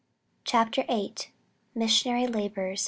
[0.45, 1.13] CHAPTER VIII.
[1.75, 2.79] MISSIONARY LABORS.